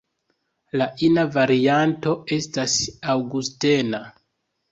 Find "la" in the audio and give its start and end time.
0.81-0.85